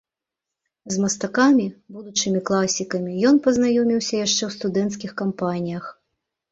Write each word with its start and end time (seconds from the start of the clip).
З 0.93 1.03
мастакамі, 1.03 1.67
будучымі 1.97 2.43
класікамі, 2.51 3.11
ён 3.33 3.41
пазнаёміўся 3.49 4.13
яшчэ 4.27 4.39
ў 4.39 4.51
студэнцкіх 4.59 5.11
кампаніях. 5.25 5.83